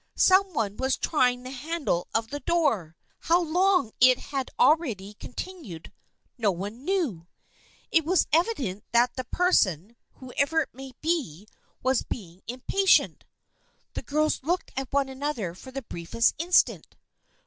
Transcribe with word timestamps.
Some 0.15 0.55
one 0.55 0.77
was 0.77 0.97
trying 0.97 1.43
the 1.43 1.51
handle 1.51 2.07
of 2.15 2.31
the 2.31 2.39
door! 2.39 2.95
How 3.19 3.39
long 3.39 3.91
it 3.99 4.17
had 4.17 4.47
been 4.47 4.55
already 4.65 5.13
continued, 5.13 5.93
no 6.39 6.49
one 6.51 6.83
knew. 6.83 7.27
It 7.91 8.03
was 8.03 8.21
THE 8.21 8.29
FKIENDSHIP 8.29 8.29
OF 8.31 8.35
ANNE 8.35 8.45
251 8.47 8.47
evident 8.47 8.85
that 8.93 9.15
the 9.15 9.25
person, 9.37 9.95
whoever 10.13 10.61
it 10.63 10.73
might 10.73 10.99
be, 11.01 11.47
was 11.83 12.01
becoming 12.01 12.41
impatient. 12.47 13.25
The 13.93 14.01
girls 14.01 14.41
looked 14.41 14.71
at 14.75 14.91
one 14.91 15.07
another 15.07 15.53
for 15.53 15.69
the 15.69 15.83
briefest 15.83 16.33
instant. 16.39 16.95